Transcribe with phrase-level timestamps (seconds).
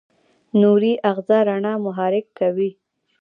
[0.59, 2.69] نوري آخذه رڼا محرک کوي.